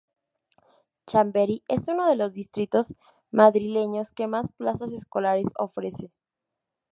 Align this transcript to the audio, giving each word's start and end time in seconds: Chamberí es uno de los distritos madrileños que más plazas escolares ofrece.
Chamberí 1.05 1.61
es 1.67 1.87
uno 1.87 2.07
de 2.09 2.15
los 2.15 2.33
distritos 2.33 2.95
madrileños 3.29 4.11
que 4.13 4.25
más 4.25 4.51
plazas 4.51 4.91
escolares 4.93 5.45
ofrece. 5.59 6.09